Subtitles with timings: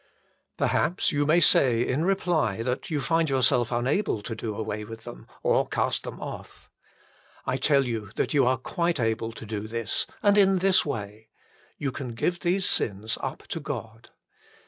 [0.57, 5.03] Perhaps you may say in reply that you find yourself unable to do away with
[5.03, 6.71] them or cast them off.
[7.45, 11.29] I tell you that you are quite able to do this; and in this way.
[11.77, 14.09] You can give these sins up to God.